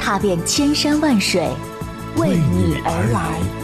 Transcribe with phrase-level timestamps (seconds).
[0.00, 1.46] 踏遍千山万水，
[2.16, 3.59] 为你而来。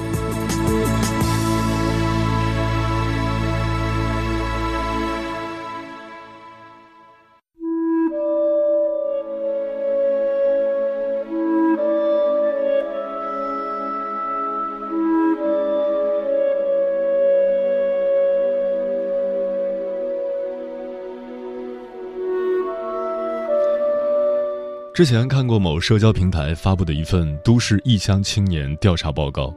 [24.96, 29.54] 之前看过某社交平台发布的一份都市异乡青年调查报告，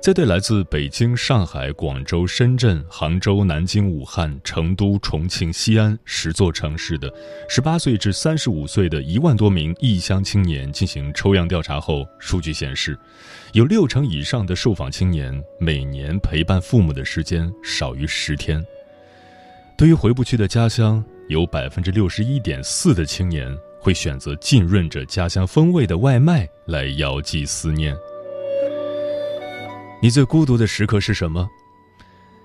[0.00, 7.12] 在对来自北京、上海、广州、深圳、杭州、南京、武汉、成都、重庆、西安十座城市的
[7.50, 12.98] 十八岁至三十五岁的一万多名异乡青年进行抽样调查后，数据显示，
[13.52, 18.64] 有六成以上的受访青年每年陪伴父母的时间少于十天。
[19.76, 23.54] 对于回不去的家乡，有百分之六十一点四的青年。
[23.82, 27.92] 会选择浸润着家乡风味的外卖来遥寄思念。
[30.00, 31.48] 你最孤独的时刻是什么？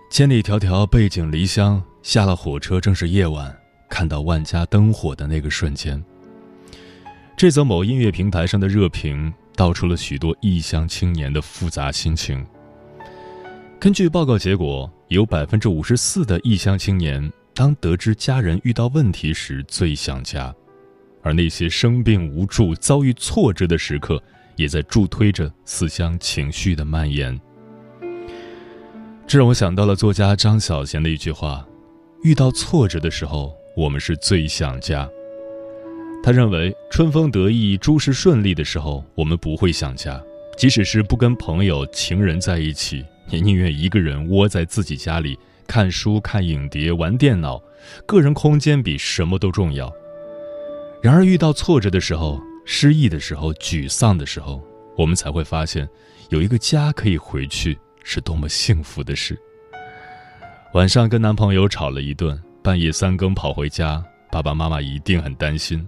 [0.09, 3.55] 千里迢迢背井离乡，下了火车正是夜晚，
[3.87, 6.03] 看到万家灯火的那个瞬间。
[7.37, 12.43] 这则某音乐平台上的热评道出了许多异乡青年的复杂心情。
[13.79, 20.51] 根据报告结果，有百分之五十四的异乡青年当得知家人遇到问题时最想家。
[21.21, 24.21] 而那些生病无助、遭遇挫折的时刻，
[24.55, 27.39] 也在助推着思乡情绪的蔓延。
[29.27, 31.67] 这让我想到了作家张小娴的一句话
[32.23, 35.07] ：“遇到挫折的时候，我们是最想家。”
[36.23, 40.19] 他认为，春风得意、诸事顺利的时候，我们不会想家；
[40.57, 45.37] 即使是不跟朋友、情人在一起，也宁愿一个人窝在自己家里
[45.67, 47.61] 看书、看影碟、玩电脑，
[48.05, 49.93] 个人空间比什么都重要。
[51.01, 54.61] 然而，遇到挫折的时候、失意的时候、沮丧的时候，
[54.97, 55.87] 我们才会发现，
[56.29, 59.39] 有一个家可以回去是多么幸福的事。
[60.73, 65.87] 晚上跟男朋友吵了一顿，半夜三更跑回家，爸爸妈妈一定很担心。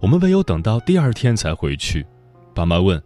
[0.00, 2.04] 我们唯有等到第二天才回去。
[2.54, 3.00] 爸妈问：“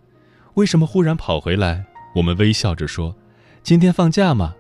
[0.55, 3.15] 为什么忽然跑回来？”我们微笑着说
[3.63, 4.55] ：“今天放假嘛。”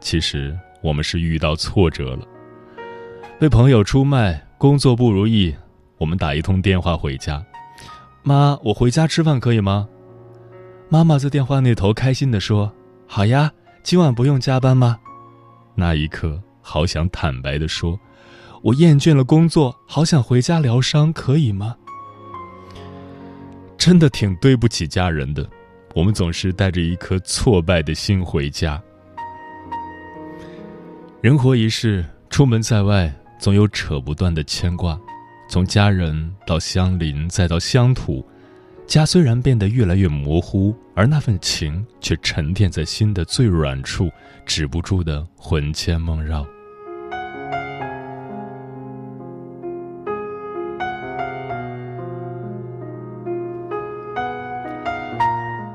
[0.00, 2.26] 其实我们是遇到挫折了，
[3.38, 5.54] 被朋友出卖，工作不如意。
[5.98, 7.44] 我们打一通电话回家，
[8.22, 9.88] 妈，我回家吃饭可以吗？
[10.88, 12.72] 妈妈在电话那头开心地说
[13.06, 13.50] ：“好呀，
[13.82, 14.98] 今晚不用加班吗？”
[15.74, 17.98] 那一刻，好想坦白地说
[18.62, 21.76] ：“我厌倦了工作，好想回家疗伤，可以吗？”
[23.78, 25.48] 真的挺对不起家人的，
[25.94, 28.80] 我们总是带着一颗挫败的心回家。
[31.20, 34.98] 人活一世，出门在外，总有扯不断的牵挂。
[35.54, 38.26] 从家人到乡邻，再到乡土，
[38.88, 44.10] 家虽然变得越来越模糊，而那份情却沉淀在心的最软处，
[44.44, 46.44] 止不住的魂牵梦绕。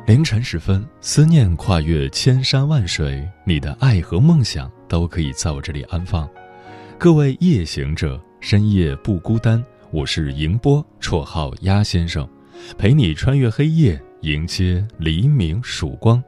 [0.06, 6.30] 凌晨时分，思念跨越千山万水，你的爱和梦想都可以在我这里安放。
[6.98, 8.22] 各位夜行者。
[8.42, 9.62] 深夜不孤单，
[9.92, 12.28] 我是迎波，绰号鸭先生，
[12.78, 16.24] 陪你穿越黑夜，迎接黎明曙光。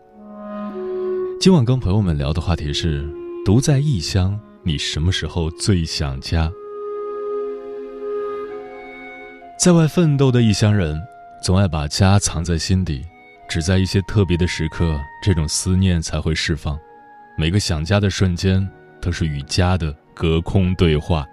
[1.39, 3.09] 今晚跟朋友们聊的话题是：
[3.45, 6.51] 独在异乡，你什么时候最想家？
[9.57, 11.01] 在外奋斗的异乡人，
[11.41, 13.05] 总爱把家藏在心底，
[13.47, 16.77] 只在一些特别的时刻，这种思念才会释放。
[17.37, 18.69] 每个想家的瞬间，
[18.99, 21.25] 都是与家的隔空对话。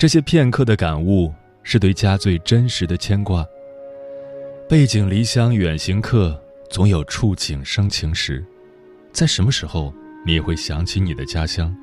[0.00, 1.30] 这些片刻的感悟，
[1.62, 3.46] 是对家最真实的牵挂。
[4.66, 8.42] 背井离乡远行客，总有触景生情时。
[9.12, 9.92] 在什么时候，
[10.24, 11.76] 你也会想起你的家乡？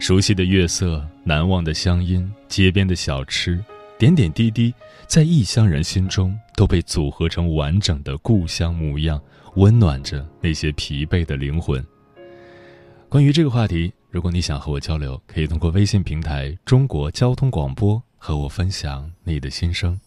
[0.00, 3.64] 熟悉的月色，难忘的乡音，街边的小吃，
[3.96, 4.74] 点点滴滴，
[5.06, 9.22] 在异乡人心中都被组合成完整的故乡模样，
[9.54, 11.80] 温暖着那些疲惫的灵魂。
[13.08, 13.92] 关于这个话题。
[14.14, 19.98] 如果你想和我交流可以通过微信平台中国交通广播和我分享你的心声。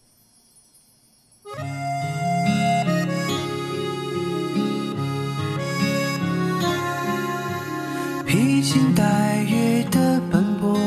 [8.26, 10.80] 披星戴月的奔波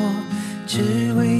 [0.66, 1.31] 只为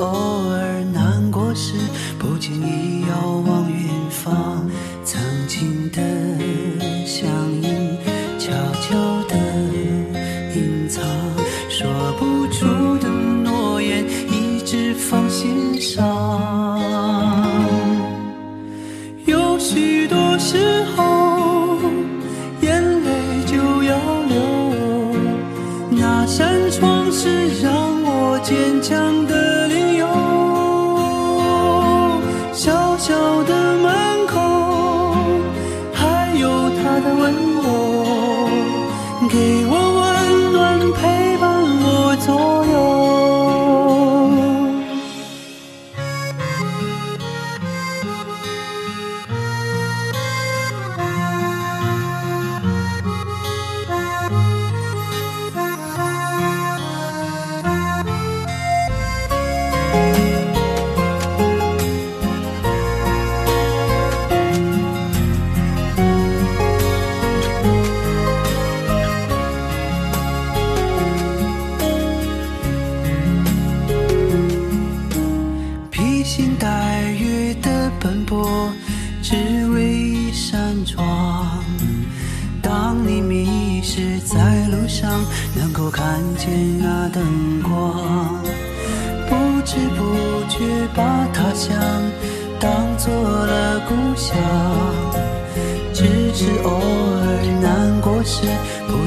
[0.00, 0.29] 是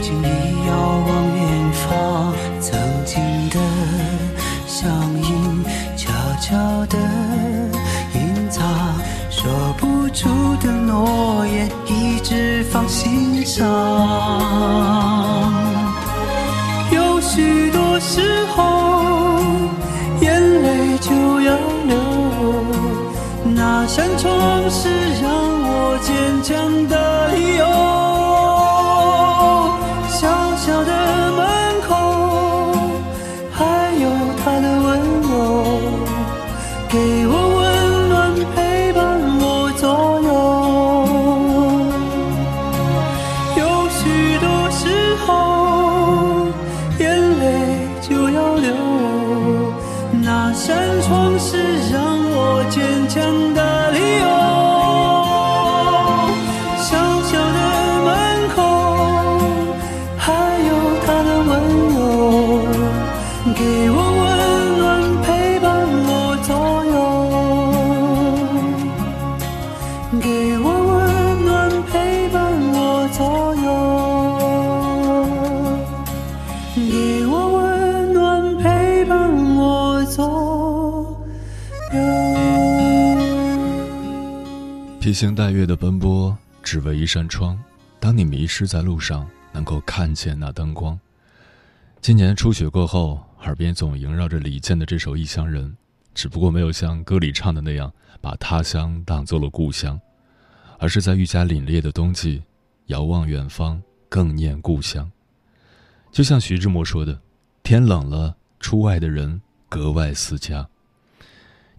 [0.04, 0.74] 经意遥
[1.08, 3.58] 望远方，曾经的
[4.68, 4.92] 相
[5.22, 5.64] 依，
[5.96, 6.12] 悄
[6.42, 6.98] 悄地
[8.14, 8.62] 隐藏，
[9.30, 10.28] 说不出
[10.62, 13.64] 的诺言，一直放心上。
[85.04, 86.34] 披星戴月的奔波，
[86.64, 87.62] 只为一扇窗。
[88.00, 90.98] 当你迷失在路上，能够看见那灯光。
[92.00, 95.70] 今年初雪过后，耳边总萦绕着李健的这首《异乡人》，
[96.14, 97.92] 只不过没有像歌里唱的那样，
[98.22, 100.00] 把他乡当做了故乡，
[100.80, 102.42] 而是在愈加凛冽的冬季，
[102.86, 105.12] 遥望远方，更念故乡。
[106.14, 107.20] 就像徐志摩说的
[107.62, 110.66] ：“天冷了，出外的人格外思家。”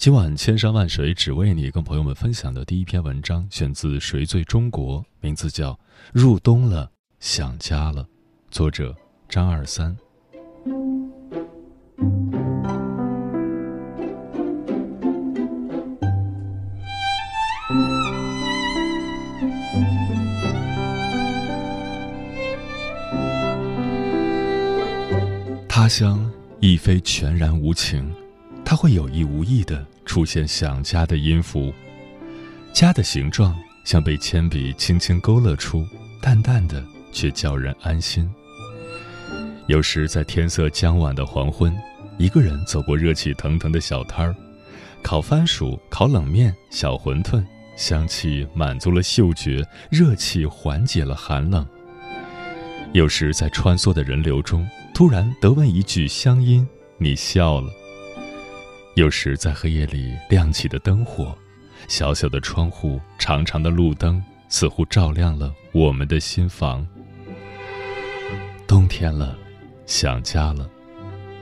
[0.05, 5.73] 今晚千山万水只为你，跟朋友们分享的第一篇文章选自《谁最中国》，名字叫
[6.13, 8.05] 《入冬了，想家了》，
[8.51, 8.95] 作者
[9.31, 9.97] 张二三。
[25.67, 26.31] 他乡
[26.61, 28.15] 亦非全然无情，
[28.65, 31.73] 它会有意无意的出现想家的音符。
[32.73, 35.87] 家的形状像被铅笔轻轻勾勒出，
[36.21, 38.29] 淡淡的却叫人安心。
[39.67, 41.75] 有时在天色将晚的黄昏，
[42.19, 44.35] 一个人走过热气腾腾的小摊儿，
[45.03, 47.45] 烤番薯、烤冷面、小馄饨，
[47.77, 51.67] 香气满足了嗅觉，热气缓解了寒冷。
[52.93, 56.67] 有时在穿梭的人流中，突然得问一句乡音，
[56.99, 57.71] 你笑了。
[58.95, 61.37] 有时在黑夜里亮起的灯火，
[61.89, 66.87] 小小的窗户，长长的路灯，似乎照亮了我们的心房。
[68.69, 69.37] 冬天了，
[69.85, 70.71] 想家了。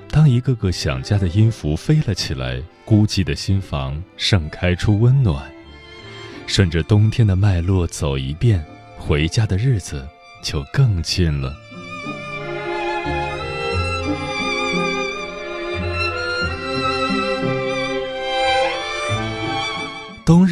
[0.08, 5.50] 当一个个想家的音符飞了起来，孤寂的心房盛开出温暖。
[6.46, 8.64] 顺着冬天的脉络走一遍，
[8.98, 10.08] 回家的日子
[10.42, 11.54] 就更近了。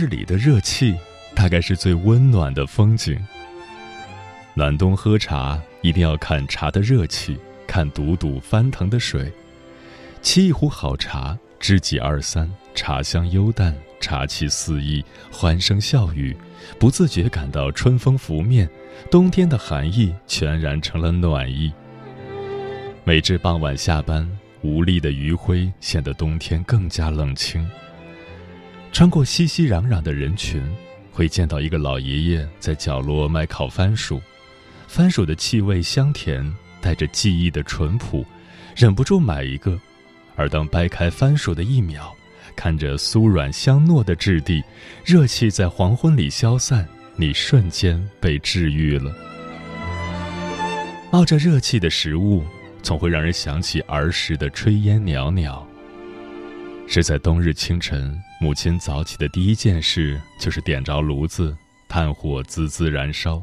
[0.00, 0.96] 日里的热气，
[1.34, 3.18] 大概是最温暖的风景。
[4.54, 9.30] 暖冬喝茶，一定要看茶的热气，看笃笃翻腾的水。
[10.22, 16.34] 沏一壶好茶，知己二三，茶香幽淡，茶气四溢，欢声笑语，
[16.78, 18.66] 不自觉感到春风拂面，
[19.10, 21.70] 冬天的寒意全然成了暖意。
[23.04, 24.26] 每至傍晚下班，
[24.62, 27.68] 无力的余晖显得冬天更加冷清。
[28.92, 30.62] 穿过熙熙攘攘的人群，
[31.12, 34.20] 会见到一个老爷爷在角落卖烤番薯，
[34.88, 38.26] 番薯的气味香甜，带着记忆的淳朴，
[38.76, 39.78] 忍不住买一个。
[40.36, 42.14] 而当掰开番薯的一秒，
[42.56, 44.62] 看着酥软香糯的质地，
[45.04, 49.14] 热气在黄昏里消散，你瞬间被治愈了。
[51.12, 52.44] 冒着热气的食物，
[52.82, 55.66] 总会让人想起儿时的炊烟袅袅。
[56.86, 61.54] 是在冬日清晨，母亲早起的第一件事就是点着炉子，
[61.86, 63.42] 炭火滋滋燃烧，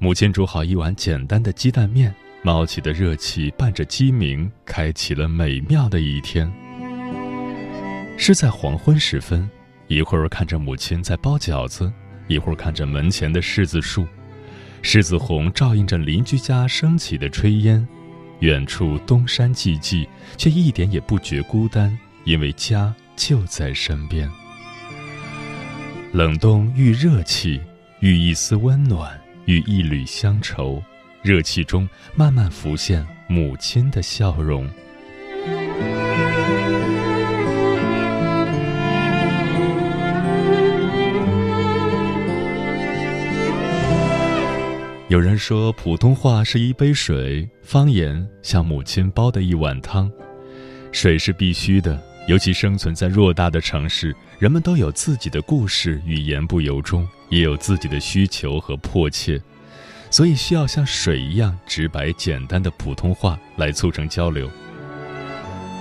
[0.00, 2.12] 母亲煮好一碗简单的鸡蛋面。
[2.42, 6.50] 冒起的热气伴着鸡鸣，开启了美妙的一天。
[8.16, 9.48] 是在黄昏时分，
[9.86, 11.92] 一会儿看着母亲在包饺子，
[12.26, 14.04] 一会儿看着门前的柿子树，
[14.82, 17.86] 柿子红照映着邻居家升起的炊烟。
[18.40, 24.30] 远处东山寂寂，却一点也不觉孤单，因为家就在身边。
[26.12, 27.60] 冷冬遇热气，
[28.00, 30.82] 遇一丝温暖，遇一缕乡愁。
[31.20, 34.70] 热气中慢慢浮现母亲的笑容。
[45.08, 50.10] 有人说，普通话是一杯水，方言像母亲煲的一碗汤。
[50.92, 59.40] 水是必须的，尤其生存在偌大的城市，人们都有自己的故事与言不由衷，也有自己的需求和迫切。
[60.10, 64.46] 所以需要像水一样直白简单的普通话来促成交流。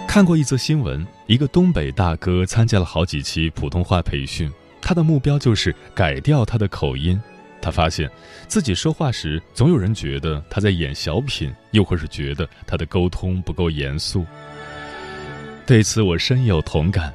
[0.08, 4.50] 看过一则新闻，一个东北大哥参加了好几期普通话培训，
[4.82, 7.22] 他的目标就是改掉他的口音。
[7.62, 8.10] 他发现
[8.48, 14.26] 自己说话时，总有人觉得他在演小品，又或是觉得他的沟通不够严肃。
[15.68, 17.14] 对此我深有同感。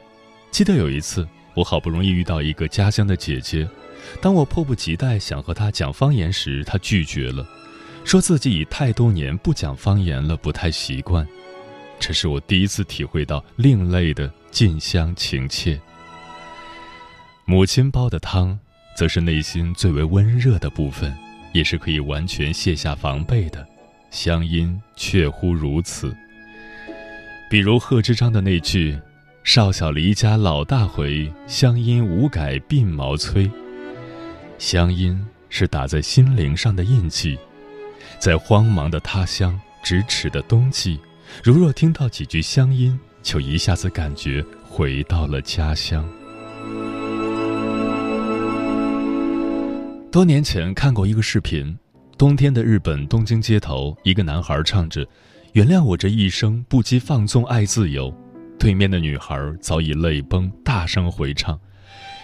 [0.50, 3.66] 记得有一次，我好不容易遇到一个家乡的姐姐。
[4.20, 7.48] 当我迫不及待想和她讲方言时，她拒绝了，
[8.04, 11.26] 说自己已太多年不讲方言了，不太习惯。
[11.98, 15.80] 这是我第一次体会到另类的近乡情切。
[17.46, 18.58] 母亲煲的汤，
[18.94, 21.16] 则是内心最为温热的部分，
[21.54, 23.66] 也是可以完全卸下防备的。
[24.10, 26.14] 乡音确乎如此。
[27.52, 28.98] 比如贺知章的那句
[29.44, 33.46] ：“少小离家老大回，乡音无改鬓毛衰。”
[34.56, 37.38] 乡音是打在心灵上的印记，
[38.18, 40.98] 在荒茫的他乡、咫尺的冬季，
[41.44, 46.08] 如若听到几句乡音，就一下子感觉回到了家乡。
[50.10, 51.78] 多年前看过一个视频，
[52.16, 55.06] 冬天的日本东京街头，一个男孩唱着
[55.52, 58.10] “原谅我这一生不羁放纵爱自由”，
[58.58, 61.60] 对面的女孩早已泪崩，大声回唱，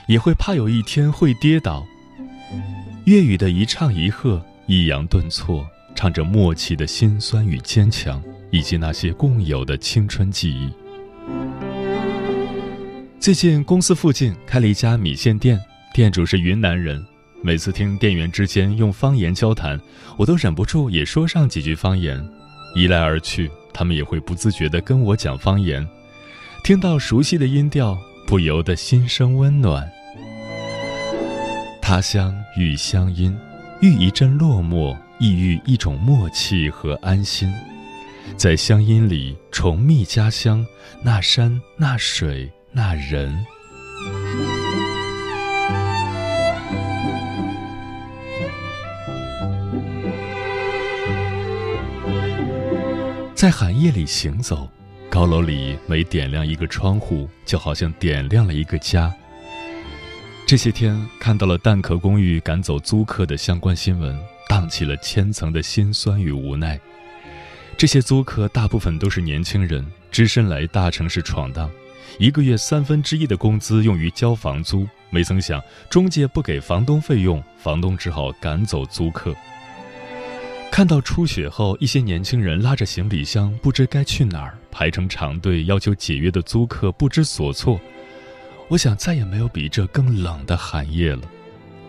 [0.07, 1.85] 也会怕有一天会跌倒。
[3.05, 10.71] 粤语的一唱一和，抑扬顿挫，唱着默契的辛酸与坚强，以及那些共有的青春记忆。
[13.21, 15.61] 最近公司附近开了一家米线店，
[15.93, 17.05] 店主是云南人。
[17.43, 19.79] 每次听店员之间用方言交谈，
[20.17, 22.27] 我都忍不住也说上几句方言。
[22.79, 25.85] 一来二去，他们也会不自觉地跟我讲方言。
[26.63, 29.91] 听到熟悉的音调，不由得心生温暖。
[31.83, 33.37] 他乡遇乡音，
[33.81, 37.53] 遇一阵落寞，亦遇一种默契和安心，
[38.37, 40.65] 在乡音里重觅家乡
[41.03, 43.45] 那山那水那人。
[53.39, 54.69] 在寒夜里行走，
[55.09, 59.15] 高楼里每点亮一个窗户，就好像点亮了一个家。
[60.45, 64.19] 这些天看到了蛋壳公寓赶走租客的相关新闻，
[64.49, 66.81] 荡起了千层的心酸与无奈。
[67.77, 71.71] 这些租客大部分都是年轻人，只身来大城市闯荡，
[72.19, 74.85] 一个月三分之一的工资用于交房租。
[75.11, 79.33] 没曾想，中介不给房东费用，房东只好赶走租客。
[80.79, 87.81] 看到初雪后，一些年轻人拉着行李箱不知该去哪儿，排成长队要求解约的租客不知所措。
[88.69, 91.23] 我想，再也没有比这更冷的寒夜了。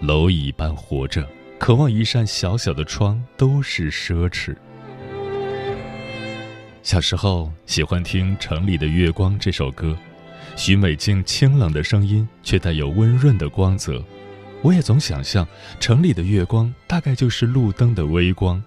[0.01, 1.23] 蝼蚁般活着，
[1.59, 4.55] 渴望一扇小小的窗，都是奢侈。
[6.81, 9.95] 小时候喜欢听《城里的月光》这首歌，
[10.55, 14.03] 许美静清冷的声音却带有温润的光泽。
[14.63, 15.47] 我也总想象，
[15.79, 18.61] 城里的月光大概就是路灯的微光，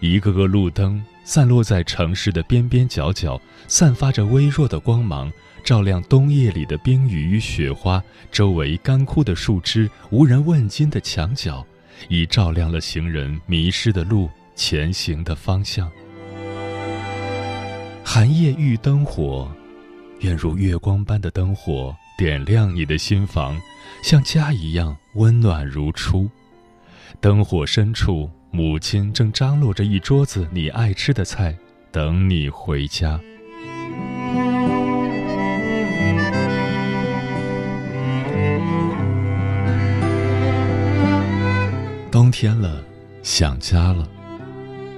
[0.00, 5.30] 一个个路灯散落在城市的边边角角，散发着微弱的光芒，
[5.62, 8.02] 照亮冬夜里的冰雨与雪花，
[8.32, 11.64] 周围干枯的树枝、无人问津的墙角，
[12.08, 15.90] 已照亮了行人迷失的路、前行的方向。
[18.02, 19.48] 寒夜遇灯火，
[20.20, 23.60] 愿如月光般的灯火点亮你的心房，
[24.02, 26.28] 像家一样温暖如初。
[27.20, 31.56] 灯火深处，母亲正张罗着一桌子你爱吃的菜，
[31.92, 33.18] 等你回家。
[42.10, 42.84] 冬天了，
[43.22, 44.08] 想家了，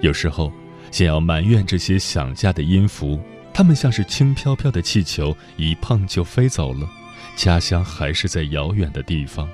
[0.00, 0.52] 有时候。
[0.90, 3.18] 想要埋怨这些想家的音符，
[3.54, 6.87] 它们像是轻飘飘的气球，一碰就飞走了，
[7.35, 9.49] 家乡还是在遥远的地方。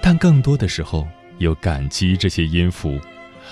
[0.00, 1.06] 但更多的时候，
[1.42, 2.98] 又感激这些音符，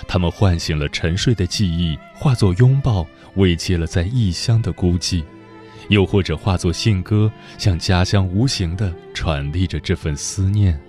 [0.08, 5.22] 它们唤醒了沉睡的记忆，化作拥抱，慰藉了在异乡的孤寂；
[5.90, 10.80] 又或者化作信鸽，向家乡无形的传递着这份思念。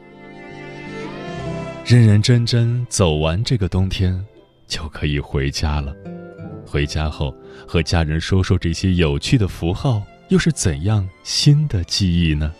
[1.85, 4.25] 认认真真走完这个冬天。
[4.67, 5.93] 就可以回家了。
[6.65, 7.35] 回家后，
[7.67, 12.53] 和家人说说这些有趣的符号，又是怎样新的记忆呢？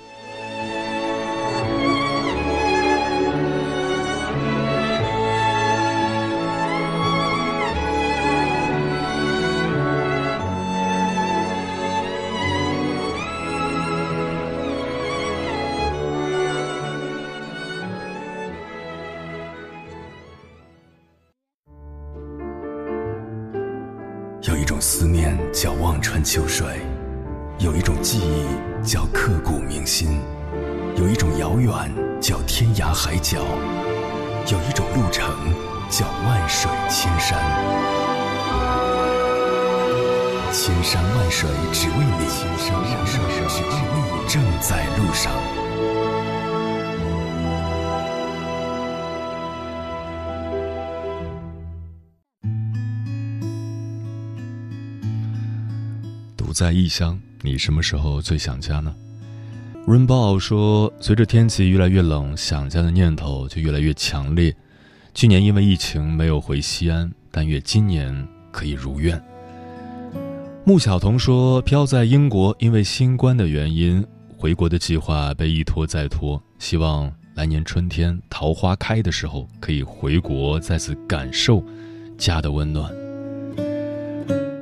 [40.54, 45.32] 千山万水只为你，千山万水只为你，正在路上。
[56.36, 58.94] 独在异乡，你什么时候最想家呢
[59.88, 64.54] ？Rainbow 说，随着天气越来越冷，想家的念头就越来越强烈。
[65.14, 69.18] 去年因为疫情没有回西安，但愿今年可以如愿。
[70.64, 74.06] 穆晓彤说，飘在英国，因为新冠的原因，
[74.38, 81.64] 回国的计划被一拖再拖，希望来年春天桃花开的时候可以回国，再次感受
[82.16, 82.94] 家的温暖。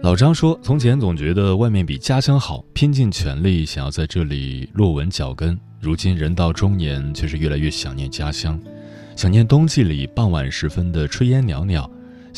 [0.02, 5.60] 老张说：“从前总觉得外面比家乡好，拼尽全力想要在这里落稳脚跟。
[5.82, 8.58] 如今人到中年，却是越来越想念家乡，
[9.18, 11.90] 想念冬季里傍晚时分的炊烟袅袅，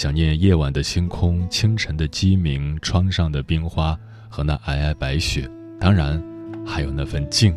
[0.01, 3.95] 想念夜晚的星空、清晨的鸡鸣、窗上的冰花
[4.29, 5.47] 和那皑皑白雪，
[5.79, 6.19] 当然
[6.65, 7.55] 还有那份静。”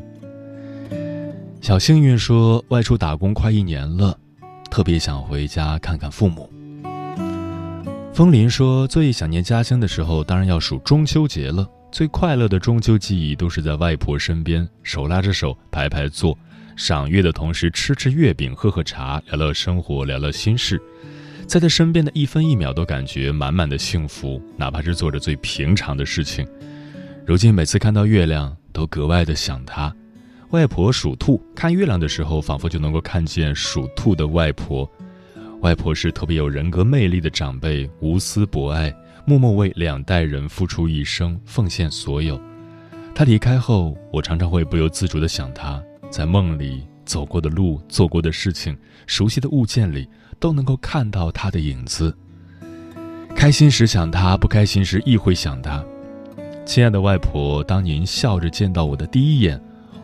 [1.63, 4.15] 小幸运说：“外出打工快一年了，
[4.71, 6.53] 特别想回家看看父母。”
[8.13, 11.67] 风林说：“最想念家乡的时候，当然要数中秋节了。
[11.91, 16.37] 最快乐的中秋记忆，都是在外婆身边，手拉着手，排排坐，
[16.77, 20.79] 赏月的同时吃吃月饼，喝喝茶，聊聊生活，聊聊心事。
[21.47, 26.47] 在他身边的一分一秒，都感觉满满的幸福，哪怕是做着最平常的事情。
[27.25, 29.95] 如今每次看到月亮，都格外的想他。
[30.51, 34.89] 外婆属兔，看月亮的时候，仿佛就能够看见属兔的外婆。”
[35.63, 42.39] 外婆是特别有人格魅力的长辈，无私博爱，默默为两代人付出一生，奉献所有。
[43.15, 52.17] 她离开后，我常常会不由自主地想她，在梦里走过的路、做过的事情、熟悉的物件里，都能够看到她的影子。
[53.35, 55.85] 开心时想她，不开心时亦会想她。
[56.65, 59.61] 亲爱的外婆，当您笑着见到我的第一眼，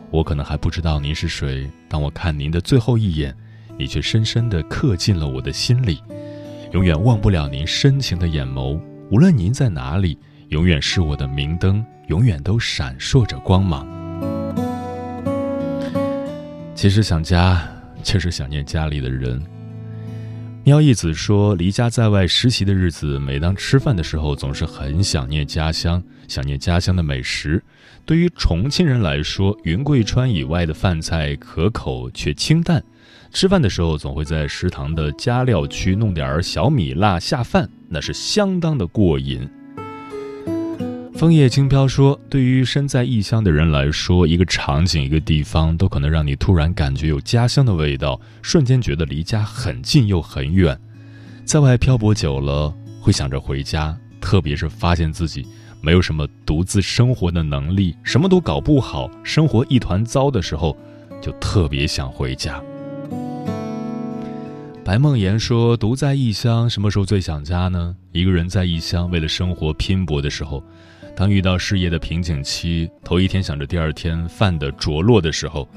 [0.09, 3.35] 我可能还不知道您是谁；当我看您的最后一眼。
[3.79, 5.99] 你却深深地刻进了我的心里，
[6.71, 14.00] 永远忘不了您深情的眼眸，无论您在哪里，永远是我的明灯，永远都闪烁着光芒。
[16.81, 17.61] 其实想家，
[18.01, 19.39] 就是想念家里的人。
[20.63, 27.63] 喵一子说，离家在外实习的日子，每当吃饭的时候，总是很想念家乡，想念家乡的美食。
[28.03, 32.83] 对于重庆人来说，云贵川以外的饭菜可口却清淡，
[33.31, 39.47] 吃饭的时候总会在食堂的加料区弄点小米辣下饭，那是相当的过瘾。
[41.21, 50.75] 枫叶轻飘说：“对于身在异乡的人来说，一个场景、一个地方，都可能让你突然感觉有家乡的味道，瞬间觉得离家很近又很远。
[51.45, 55.45] 在外漂泊久了，会想着回家，特别是发现自己
[55.79, 60.75] 没有什么独自生活的能力，什么都搞不好，生活一团糟的时候，
[61.21, 62.59] 就特别想回家。”
[64.83, 67.95] 白梦妍说：“独在异乡，什么时候最想家呢？
[68.11, 70.63] 一个人在异乡，为了生活拼搏的时候。”
[71.15, 75.67] 当遇到事业的瓶颈期，头一天想着第二天饭的着落的时候，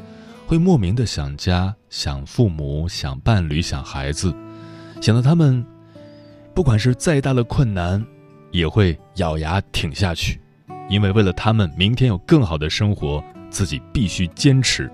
[0.47, 4.35] 会莫名的想家、想父母、想伴侣、想孩子，
[5.03, 5.65] 想到他们，
[6.55, 8.03] 不管是再大的困难，
[8.53, 10.41] 也会咬牙挺下去，
[10.89, 14.91] 因为为了他们明天有更好的生活，自己必须坚持。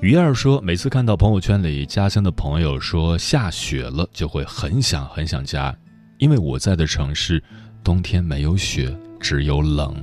[0.00, 5.74] 鱼儿说，每次看到朋友圈里家乡的朋友说下雪了，就会很想很想家，
[6.18, 7.42] 因为我在的城市。
[7.88, 9.96] 冬天没有雪，只有冷。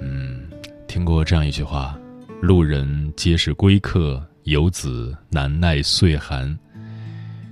[0.00, 0.40] 嗯，
[0.88, 1.96] 听过这样一句话
[2.42, 6.58] ：“路人皆是归客，游子难耐岁寒。”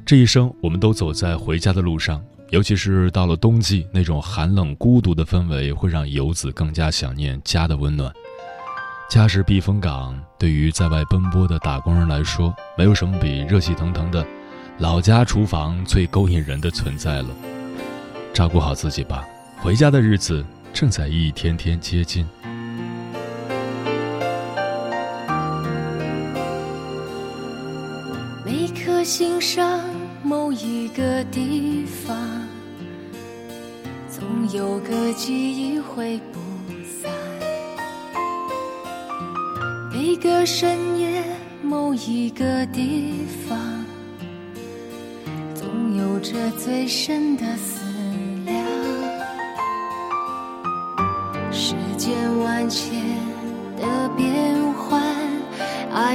[0.05, 8.13] 这一生，我们都走在回家的路上，尤其是到了冬季，那种寒冷孤独的氛围，会让游子更加想念家的温暖。
[9.09, 14.27] 家是避风港，对于在外奔波的打工人来说，没有什么比热气腾腾的
[14.79, 17.29] 老家厨房最勾引人的存在了。
[18.37, 19.27] 照顾好自己吧，
[19.63, 22.23] 回家的日子正在一天天接近。
[28.45, 29.81] 每颗心上
[30.23, 32.15] 某一个地方，
[34.07, 34.23] 总
[34.53, 36.39] 有个记忆会不
[37.01, 37.11] 散。
[39.91, 41.25] 每个深夜
[41.63, 43.15] 某一个地
[43.49, 43.59] 方，
[45.55, 47.86] 总有着最深的思。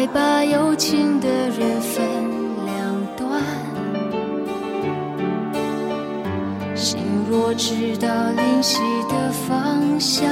[0.02, 2.02] 爱把有情的人分
[2.66, 2.76] 两
[3.16, 3.40] 端。
[6.76, 6.98] 心
[7.30, 10.28] 若知道灵犀的方向，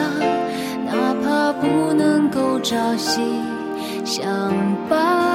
[0.88, 3.22] 哪怕不能够朝夕
[4.04, 4.52] 相
[4.90, 5.29] 伴。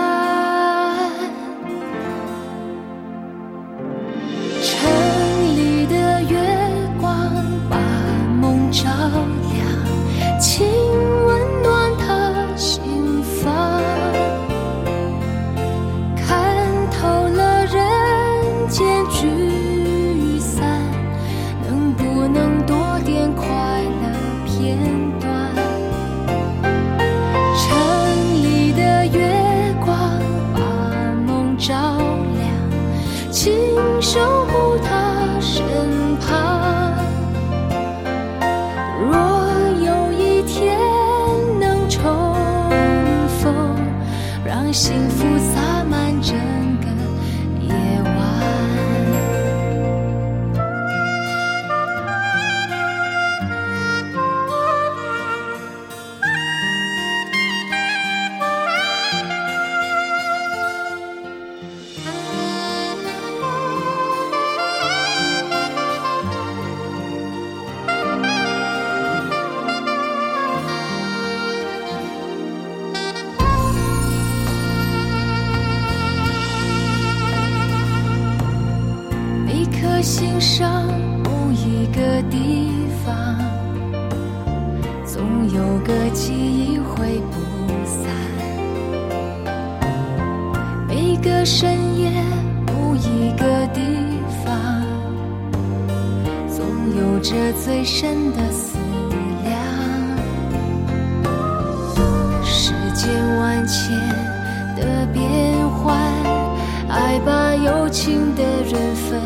[108.05, 109.19] 情的人分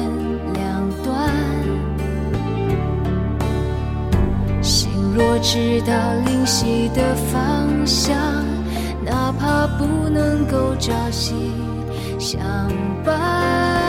[0.54, 1.28] 两端，
[4.62, 4.88] 心。
[5.16, 5.92] 若知道
[6.24, 8.16] 灵犀的方向，
[9.04, 11.50] 哪怕不能够朝夕
[12.20, 12.38] 相
[13.04, 13.88] 伴。